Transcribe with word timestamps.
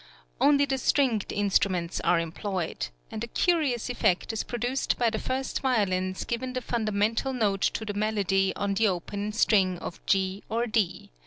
Only 0.39 0.65
the 0.65 0.79
stringed 0.79 1.31
instruments 1.31 1.99
are 1.99 2.19
employed; 2.19 2.87
and 3.11 3.23
a 3.23 3.27
curious 3.27 3.87
effect 3.87 4.33
is 4.33 4.43
produced 4.43 4.97
by 4.97 5.11
the 5.11 5.19
first 5.19 5.59
violins 5.61 6.23
giving 6.25 6.53
the 6.53 6.61
fundamental 6.63 7.33
note 7.33 7.61
to 7.61 7.85
the 7.85 7.93
melody 7.93 8.51
on 8.55 8.73
the 8.73 8.87
open 8.87 9.31
string 9.31 9.77
of 9.77 10.03
G 10.07 10.43
or 10.49 10.65
D. 10.65 11.11